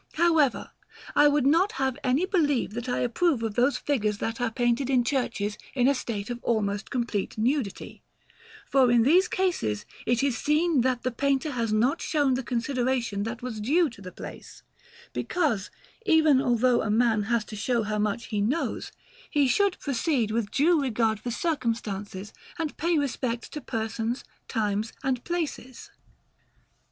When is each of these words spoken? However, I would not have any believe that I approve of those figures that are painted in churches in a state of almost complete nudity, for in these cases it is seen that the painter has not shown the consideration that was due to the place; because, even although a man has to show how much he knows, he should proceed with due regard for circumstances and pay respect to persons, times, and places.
However, 0.13 0.71
I 1.15 1.27
would 1.27 1.45
not 1.45 1.73
have 1.73 1.95
any 2.03 2.25
believe 2.25 2.73
that 2.73 2.89
I 2.89 3.01
approve 3.01 3.43
of 3.43 3.53
those 3.53 3.77
figures 3.77 4.17
that 4.17 4.41
are 4.41 4.49
painted 4.49 4.89
in 4.89 5.03
churches 5.03 5.59
in 5.75 5.87
a 5.87 5.93
state 5.93 6.31
of 6.31 6.39
almost 6.43 6.89
complete 6.89 7.37
nudity, 7.37 8.01
for 8.65 8.89
in 8.89 9.03
these 9.03 9.27
cases 9.27 9.85
it 10.07 10.23
is 10.23 10.35
seen 10.39 10.81
that 10.81 11.03
the 11.03 11.11
painter 11.11 11.51
has 11.51 11.71
not 11.71 12.01
shown 12.01 12.33
the 12.33 12.41
consideration 12.41 13.21
that 13.25 13.43
was 13.43 13.61
due 13.61 13.91
to 13.91 14.01
the 14.01 14.11
place; 14.11 14.63
because, 15.13 15.69
even 16.03 16.41
although 16.41 16.81
a 16.81 16.89
man 16.89 17.21
has 17.29 17.45
to 17.45 17.55
show 17.55 17.83
how 17.83 17.99
much 17.99 18.29
he 18.33 18.41
knows, 18.41 18.91
he 19.29 19.47
should 19.47 19.79
proceed 19.79 20.31
with 20.31 20.49
due 20.49 20.81
regard 20.81 21.19
for 21.19 21.29
circumstances 21.29 22.33
and 22.57 22.75
pay 22.75 22.97
respect 22.97 23.51
to 23.53 23.61
persons, 23.61 24.23
times, 24.47 24.93
and 25.03 25.23
places. 25.23 25.91